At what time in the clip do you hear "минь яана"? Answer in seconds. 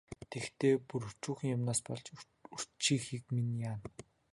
3.35-3.85